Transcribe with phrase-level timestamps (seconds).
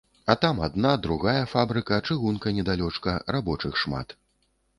[0.33, 4.19] А там адна, другая фабрыка, чыгунка недалёчка, рабочых шмат.